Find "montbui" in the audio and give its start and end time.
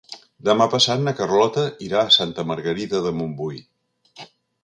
3.21-3.63